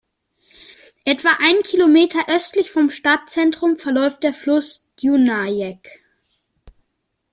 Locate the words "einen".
1.43-1.61